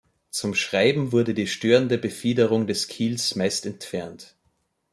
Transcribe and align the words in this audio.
Zum 0.31 0.55
Schreiben 0.55 1.11
wurde 1.11 1.35
die 1.35 1.45
störende 1.45 1.99
Befiederung 1.99 2.65
des 2.65 2.87
Kiels 2.87 3.35
meist 3.35 3.67
entfernt. 3.67 4.35